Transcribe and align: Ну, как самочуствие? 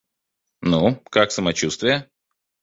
Ну, 0.61 0.99
как 1.11 1.31
самочуствие? 1.31 2.09